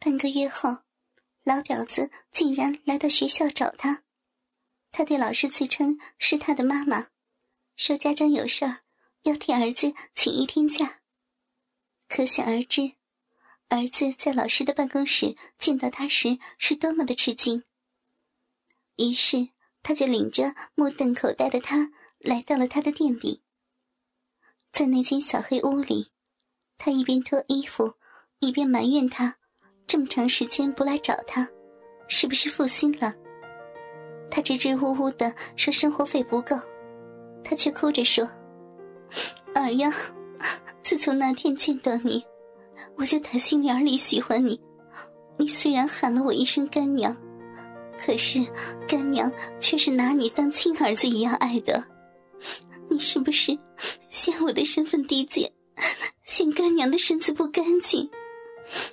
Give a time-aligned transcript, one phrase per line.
[0.00, 0.78] 半个月后，
[1.42, 4.04] 老婊子竟然来到学校找他。
[4.92, 7.08] 他对老师自称是他的妈妈，
[7.74, 8.82] 说家长有事儿，
[9.22, 11.00] 要替儿子请一天假。
[12.08, 12.92] 可想而知，
[13.68, 17.64] 儿子在老师的办公室见到他时是多么的吃惊。
[18.96, 19.48] 于是，
[19.82, 23.42] 他就领着目瞪口呆的他来到了他的店里。
[24.70, 26.12] 在那间小黑屋里，
[26.76, 27.94] 他一边脱衣服，
[28.38, 29.37] 一边埋怨他。
[29.88, 31.48] 这么长时间不来找他，
[32.08, 33.14] 是不是负心了？
[34.30, 36.54] 他支支吾吾的说生活费不够，
[37.42, 38.28] 他却哭着说
[39.54, 39.90] ：“二丫，
[40.82, 42.22] 自从那天见到你，
[42.96, 44.60] 我就打心眼里喜欢你。
[45.38, 47.16] 你虽然喊了我一声干娘，
[47.98, 48.44] 可是
[48.86, 51.82] 干娘却是拿你当亲儿子一样爱的。
[52.90, 53.58] 你是不是
[54.10, 55.50] 嫌我的身份低贱，
[56.24, 58.06] 嫌干娘的身子不干净？”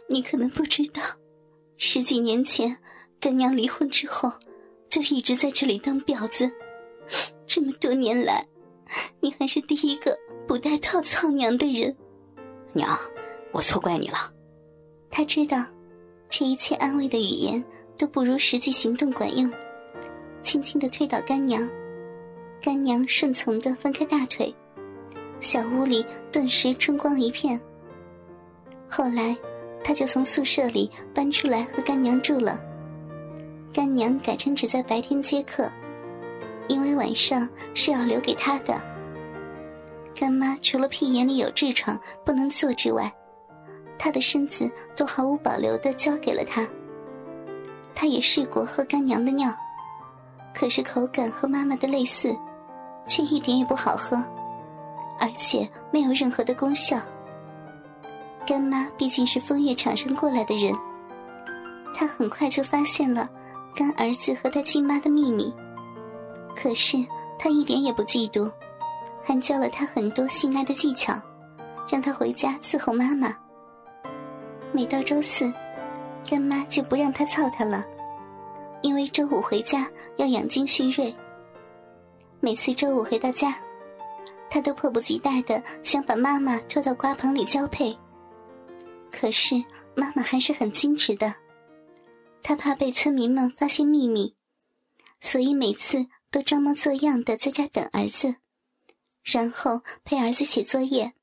[0.08, 1.02] 你可能不知道，
[1.78, 2.78] 十几年前
[3.20, 4.32] 干娘离婚之后，
[4.88, 6.50] 就一直在这里当婊子。
[7.46, 8.46] 这么多年来，
[9.20, 11.96] 你还是第一个不带套操娘的人。
[12.74, 12.98] 娘，
[13.52, 14.16] 我错怪你了。
[15.12, 15.66] 他知道，
[16.30, 17.64] 这一切安慰的语言
[17.98, 19.52] 都不如实际行动管用。
[20.44, 21.68] 轻轻的推倒干娘，
[22.62, 24.54] 干娘顺从的分开大腿，
[25.40, 27.60] 小屋里顿时春光一片。
[28.88, 29.36] 后来。
[29.88, 32.60] 他就从宿舍里搬出来和干娘住了。
[33.72, 35.72] 干娘改成只在白天接客，
[36.68, 38.82] 因为晚上是要留给他的。
[40.16, 43.14] 干妈除了屁眼里有痔疮不能做之外，
[43.96, 46.68] 他的身子都毫无保留的交给了他。
[47.94, 49.54] 他也试过喝干娘的尿，
[50.52, 52.36] 可是口感和妈妈的类似，
[53.08, 54.18] 却一点也不好喝，
[55.20, 57.00] 而且没有任何的功效。
[58.46, 60.74] 干妈毕竟是风月场上过来的人，
[61.96, 63.28] 她很快就发现了
[63.76, 65.54] 干儿子和他亲妈的秘密。
[66.56, 66.98] 可是
[67.40, 68.52] 她一点也不嫉妒，
[69.24, 71.20] 还教了他很多性爱的技巧，
[71.92, 73.36] 让他回家伺候妈妈。
[74.72, 75.52] 每到周四，
[76.30, 77.84] 干妈就不让他操他了，
[78.82, 79.88] 因为周五回家
[80.18, 81.14] 要养精蓄锐。
[82.40, 83.56] 每次周五回到家，
[84.50, 87.98] 他都迫不及待的想把妈妈拖到瓜棚里交配。
[89.18, 89.56] 可是
[89.96, 91.34] 妈妈还是很矜持的，
[92.44, 94.36] 她怕被村民们发现秘密，
[95.22, 98.36] 所以每次都装模作样的在家等儿子，
[99.24, 101.14] 然后陪儿子写作业。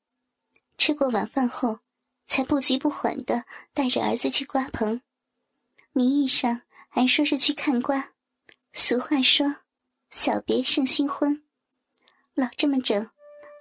[0.75, 1.81] 吃过晚饭后，
[2.25, 5.01] 才不急不缓的带着儿子去瓜棚，
[5.91, 8.13] 名义上还说是去看瓜。
[8.73, 9.57] 俗话说，
[10.09, 11.43] 小别胜新婚，
[12.33, 13.07] 老这么整，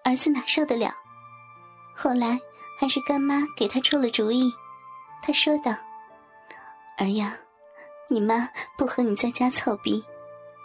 [0.05, 0.95] 儿子哪受得了？
[1.95, 2.41] 后来。
[2.83, 4.53] 还是干妈给他出了主意，
[5.23, 5.71] 他说道
[6.99, 7.33] ：“儿呀，
[8.09, 10.03] 你妈不和你在家操逼，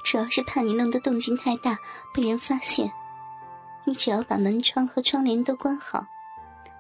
[0.04, 1.78] 主要是怕你弄得动静太大
[2.16, 2.92] 被人发现。
[3.86, 6.04] 你只要把门窗和窗帘都关好，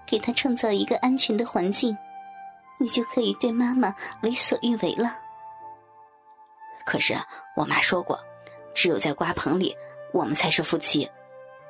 [0.07, 1.95] 给他创造一个安全的环境，
[2.79, 3.93] 你就可以对妈妈
[4.23, 5.19] 为所欲为了。”
[6.83, 7.15] 可是
[7.55, 8.19] 我妈说过，
[8.73, 9.77] 只有在瓜棚里，
[10.11, 11.07] 我们才是夫妻，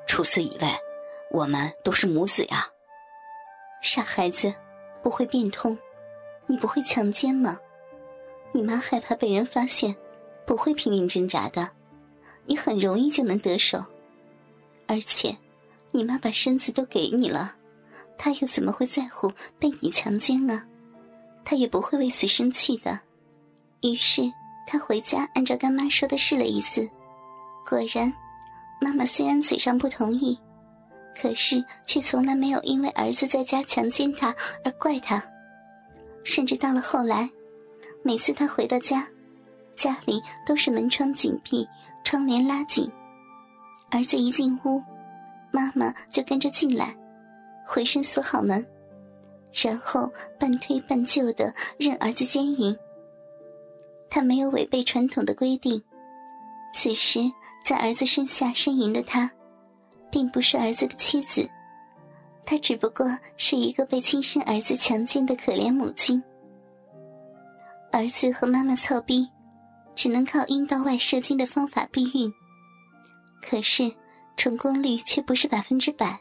[0.07, 0.79] 除此以外，
[1.31, 2.65] 我们都是母子呀。
[3.81, 4.53] 傻孩子，
[5.01, 5.77] 不会变通，
[6.45, 7.59] 你不会强奸吗？
[8.51, 9.95] 你妈害怕被人发现，
[10.45, 11.69] 不会拼命挣扎的，
[12.45, 13.83] 你很容易就能得手。
[14.87, 15.37] 而且，
[15.91, 17.55] 你妈把身子都给你了，
[18.17, 20.63] 她又怎么会在乎被你强奸呢？
[21.45, 22.99] 她也不会为此生气的。
[23.81, 24.23] 于是，
[24.65, 26.89] 他回家按照干妈说的试了一次，
[27.69, 28.11] 果然，
[28.81, 30.37] 妈妈虽然嘴上不同意。
[31.19, 35.23] 可是，却从来没有因为儿子在家强奸她而怪他，
[36.23, 37.27] 甚至到了后来，
[38.03, 39.07] 每次他回到家，
[39.75, 41.67] 家里都是门窗紧闭，
[42.03, 42.87] 窗帘拉紧。
[43.89, 44.83] 儿子一进屋，
[45.51, 46.95] 妈妈就跟着进来，
[47.65, 48.63] 回身锁好门，
[49.51, 52.77] 然后半推半就的任儿子奸淫。
[54.09, 55.81] 他没有违背传统的规定，
[56.73, 57.21] 此时
[57.65, 59.31] 在儿子身下呻吟的他。
[60.11, 61.49] 并不是儿子的妻子，
[62.45, 63.05] 她只不过
[63.37, 66.23] 是一个被亲生儿子强奸的可怜母亲。
[67.91, 69.27] 儿子和妈妈操逼，
[69.95, 72.31] 只能靠阴道外射精的方法避孕，
[73.41, 73.91] 可是
[74.35, 76.19] 成功率却不是百分之百。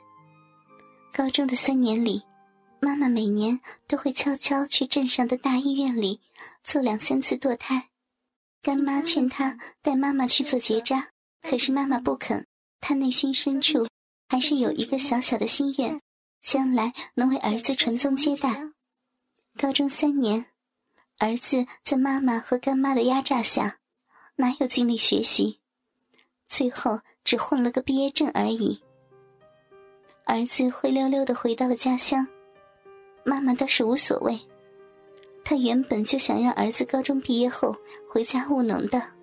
[1.12, 2.22] 高中的三年里，
[2.80, 6.20] 妈妈每年都会悄悄去镇上的大医院里
[6.62, 7.88] 做两三次堕胎。
[8.62, 11.08] 干妈劝她带妈妈去做结扎，
[11.42, 12.46] 可是妈妈不肯。
[12.80, 13.86] 他内心深处
[14.28, 16.00] 还是有一个小小的心愿，
[16.42, 18.72] 将来能为儿子传宗接代。
[19.58, 20.46] 高中三年，
[21.18, 23.78] 儿子在妈妈和干妈的压榨下，
[24.36, 25.60] 哪有精力学习？
[26.48, 28.80] 最后只混了个毕业证而已。
[30.24, 32.26] 儿子灰溜溜的回到了家乡，
[33.24, 34.38] 妈妈倒是无所谓。
[35.44, 37.74] 她原本就想让儿子高中毕业后
[38.08, 39.15] 回家务农的。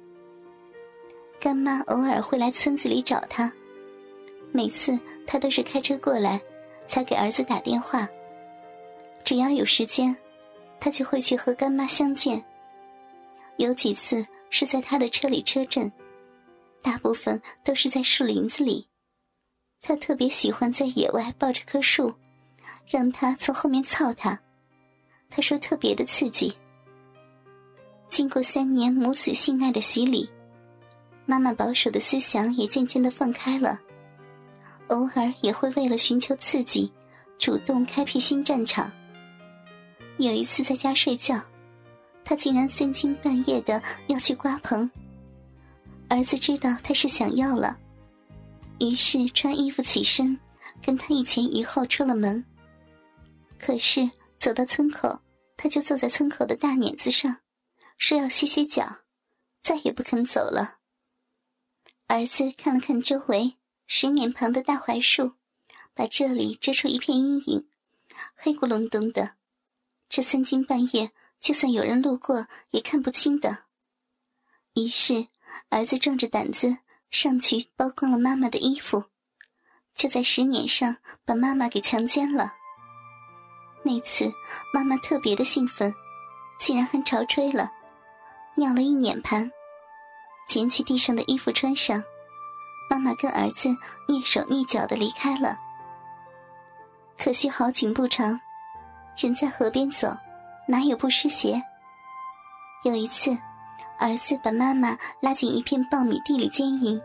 [1.44, 3.51] 干妈偶尔会来村子里找他，
[4.54, 4.98] 每次
[5.28, 6.42] 他都是开车过来，
[6.88, 8.07] 才给儿子打电话。
[9.25, 10.16] 只要有时间，
[10.80, 12.42] 他就会去和干妈相见。
[13.57, 15.92] 有几次是在他的车里车震。
[16.81, 18.88] 大部分都是在树林子里，
[19.81, 22.13] 他特别喜欢在野外抱着棵树，
[22.88, 24.39] 让他从后面操他。
[25.30, 26.56] 他说特别的刺激。
[28.07, 30.30] 经过三年母子性爱的洗礼，
[31.25, 33.80] 妈妈保守的思想也渐渐的放开了，
[34.88, 36.92] 偶尔也会为了寻求刺激，
[37.38, 38.92] 主动开辟新战场。
[40.18, 41.40] 有一次在家睡觉，
[42.25, 44.90] 他竟然三更半夜的要去刮棚。
[46.10, 47.78] 儿子知道他是想要了，
[48.80, 50.38] 于是穿衣服起身，
[50.86, 52.44] 跟他一前一后出了门。
[53.58, 55.18] 可是走到村口，
[55.56, 57.38] 他就坐在村口的大碾子上，
[57.98, 58.86] 说要歇歇脚，
[59.64, 60.80] 再也不肯走了。
[62.13, 63.57] 儿子看了看周围，
[63.88, 65.31] 石碾旁的大槐树，
[65.95, 67.68] 把这里遮出一片阴影，
[68.36, 69.33] 黑咕隆咚的，
[70.10, 71.10] 这三更半夜，
[71.42, 73.63] 就算有人路过也看不清的。
[74.75, 75.27] 于是。
[75.69, 76.80] 儿子壮着胆子
[77.12, 79.06] 上去剥光了妈妈的衣服，
[79.95, 82.54] 就在石碾上把妈妈给强奸了。
[83.83, 84.31] 那次
[84.74, 85.94] 妈妈特别的兴奋，
[86.60, 87.71] 竟然还潮吹了，
[88.56, 89.51] 尿了一碾盘，
[90.48, 92.04] 捡起地上的衣服穿上。
[92.90, 93.69] 妈妈跟儿子
[94.07, 95.57] 蹑手蹑脚的离开了。
[97.18, 98.40] 可惜好景不长，
[99.18, 100.16] 人在河边走，
[100.68, 101.62] 哪有不湿鞋？
[102.84, 103.38] 有一次。
[104.00, 107.00] 儿子把妈妈拉进一片苞米地里奸淫，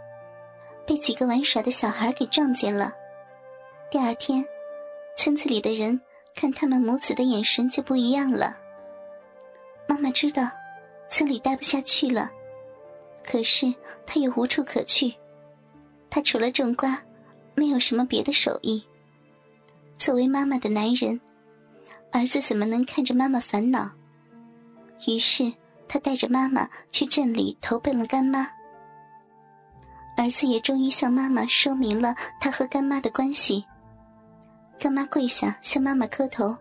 [0.87, 2.91] 被几个玩耍的小孩给撞见了。
[3.91, 4.45] 第二天，
[5.17, 6.01] 村子里的人
[6.35, 8.57] 看他们母子的眼神就不一样了。
[9.87, 10.43] 妈妈知道
[11.09, 12.31] 村里待不下去了，
[13.29, 13.75] 可是
[14.07, 15.13] 他又无处可去。
[16.09, 16.99] 他除了种瓜，
[17.55, 18.83] 没有什么别的手艺。
[19.97, 21.21] 作为妈妈的男人，
[22.11, 23.91] 儿子怎么能看着妈妈烦恼？
[25.07, 25.53] 于是。
[25.91, 28.47] 他带着妈妈去镇里投奔了干妈，
[30.19, 33.65] 儿子也终于向妈妈说明了他和干妈的关系。
[34.79, 36.55] 干妈跪下向妈妈磕头，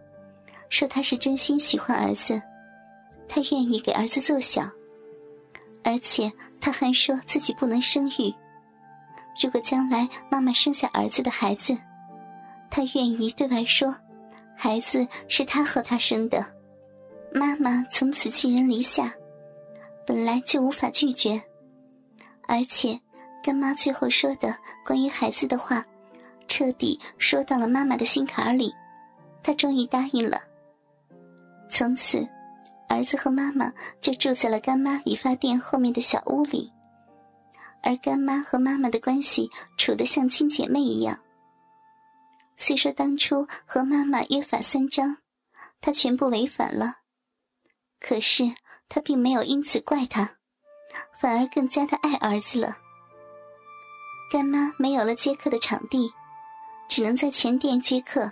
[0.70, 2.42] 说他是真心喜欢儿子，
[3.28, 4.64] 他愿意给儿子做小，
[5.84, 8.34] 而且他还说自己不能生育。
[9.42, 11.78] 如果将来妈妈生下儿子的孩子，
[12.70, 13.96] 他愿意对外说，
[14.56, 16.44] 孩子是他和他生的。
[17.32, 19.14] 妈妈从此寄人篱下，
[20.06, 21.40] 本来就无法拒绝，
[22.48, 23.00] 而且
[23.44, 25.86] 干妈最后说的关于孩子的话，
[26.48, 28.74] 彻底说到了妈妈的心坎里，
[29.44, 30.42] 她终于答应了。
[31.70, 32.28] 从此，
[32.88, 36.72] 儿子和妈妈就住在了干妈理发店后面的小屋里，
[37.84, 41.20] 而干妈和妈妈的关系处得像亲姐妹一样。
[42.56, 45.18] 虽说当初和妈妈约法三章，
[45.80, 46.96] 她全部违反了。
[48.00, 48.44] 可是
[48.90, 50.38] 他并没有因此怪他，
[51.20, 52.78] 反而更加的爱儿子了。
[54.32, 56.12] 干妈没有了接客的场地，
[56.88, 58.32] 只能在前店接客。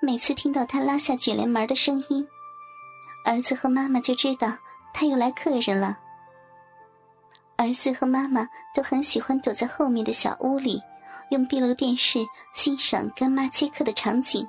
[0.00, 2.26] 每次听到他拉下卷帘门的声音，
[3.24, 4.52] 儿子和妈妈就知道
[4.92, 5.98] 他又来客人了。
[7.56, 10.80] 儿子和妈妈都很喜欢躲在后面的小屋里，
[11.30, 12.18] 用壁炉电视
[12.54, 14.46] 欣赏干妈接客的场景，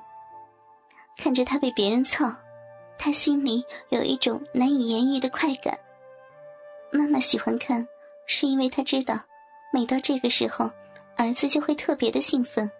[1.16, 2.30] 看着他被别人操。
[2.98, 5.78] 他心里有一种难以言喻的快感。
[6.90, 7.86] 妈妈喜欢看，
[8.26, 9.18] 是因为她知道，
[9.72, 10.70] 每到这个时候，
[11.16, 12.70] 儿子就会特别的兴奋，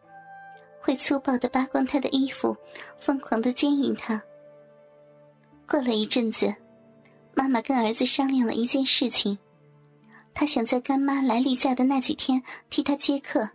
[0.80, 2.56] 会粗暴的扒光他的衣服，
[2.98, 4.22] 疯狂的奸淫他。
[5.68, 6.54] 过了一阵子，
[7.34, 9.36] 妈妈跟儿子商量了一件事情，
[10.32, 13.48] 她想在干妈来例假的那几天替他接客，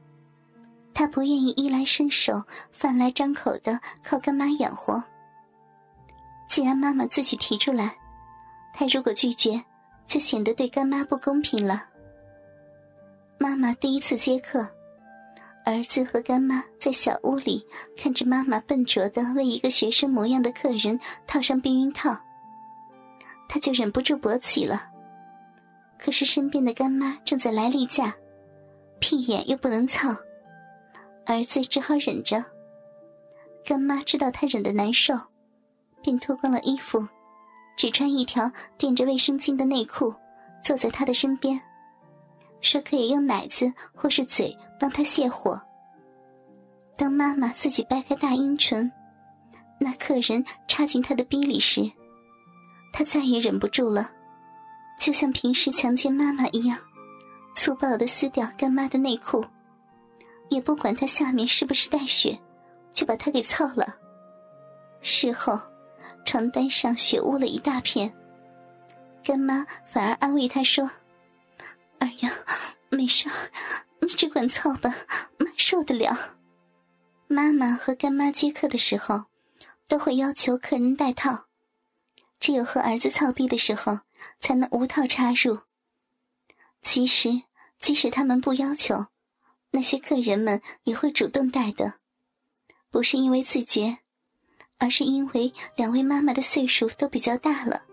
[0.94, 5.02] 她不愿意衣来伸手、饭来张口的靠干妈养活。
[6.50, 7.96] 既然妈妈自己提出来，
[8.74, 9.64] 他如果拒绝，
[10.06, 11.86] 就显得对干妈不公平了。
[13.38, 14.68] 妈妈第一次接客，
[15.66, 17.66] 儿子和干妈在小屋里
[17.96, 22.18] 看着妈妈笨拙的为一个学生模样的客人套上避孕套，
[23.48, 24.90] 他就忍不住勃起了。
[26.00, 28.16] 可是身边的干妈正在来例假，
[29.00, 30.10] 屁眼又不能操，
[31.26, 32.44] 儿子只好忍着。
[33.64, 35.14] 干妈知道他忍的难受。
[36.04, 37.08] 便脱光了衣服，
[37.78, 40.12] 只穿一条垫着卫生巾的内裤，
[40.64, 41.62] 坐在他的身边，
[42.62, 45.62] 说可以用奶子或是嘴帮他泄火。
[46.96, 48.92] 当妈妈自己掰开大阴唇，
[49.80, 51.90] 那客人插进他的逼里时，
[52.94, 54.12] 他再也忍不住了，
[55.00, 56.78] 就像平时强奸妈妈一样，
[57.56, 59.44] 粗暴的撕掉干妈的内裤，
[60.50, 62.40] 也不管她下面是不是带血，
[62.94, 63.96] 就把她给操了。
[65.02, 65.60] 事后。
[66.24, 68.12] 床单上血污了一大片，
[69.24, 70.90] 干妈反而安慰他说
[72.02, 72.32] ：“二丫，
[72.90, 73.30] 没事，
[74.00, 74.90] 你只管操吧，
[75.38, 76.38] 妈受得了。”
[77.30, 79.26] 妈妈和干妈接客的时候，
[79.88, 81.46] 都会要求客人戴套，
[82.40, 84.00] 只有和儿子操逼的时候，
[84.40, 85.60] 才能无套插入。
[86.82, 87.44] 其实，
[87.80, 89.06] 即使他们不要求，
[89.70, 92.00] 那些客人们也会主动戴的，
[92.90, 94.00] 不是因为自觉。
[94.80, 97.84] 而是因为两位妈妈的岁数都比较大了，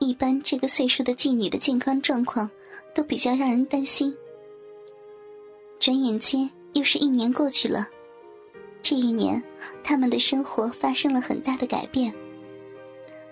[0.00, 2.50] 一般这个岁数的妓女的健康状况
[2.94, 4.16] 都比较让人担心。
[5.78, 7.88] 转眼间又是一年过去了，
[8.80, 9.42] 这一年
[9.82, 12.14] 他们的生活发生了很大的改变。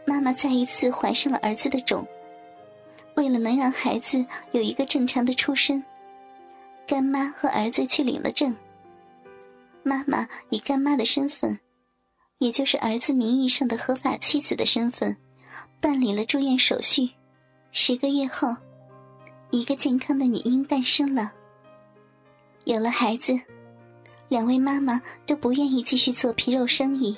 [0.06, 2.06] 妈妈再一次怀上了儿子的种，
[3.14, 5.82] 为了能让孩子有一个正常的出生，
[6.86, 8.54] 干妈和儿子去领了证。
[9.82, 11.58] 妈妈以干妈的身份。
[12.38, 15.16] 也就是儿子名义上的合法妻子的身份，
[15.80, 17.08] 办理了住院手续。
[17.70, 18.48] 十个月后，
[19.52, 21.30] 一个健康的女婴诞生了。
[22.64, 23.38] 有了孩子，
[24.28, 27.14] 两位妈妈都不愿意继续做皮肉生意，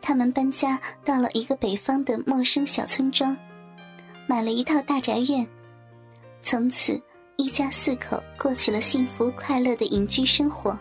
[0.00, 3.36] 他们搬家到了一个北方的陌生小村庄，
[4.28, 5.44] 买了一套大宅院，
[6.42, 7.00] 从此
[7.36, 10.78] 一家四口过起了幸福快乐的隐居生活。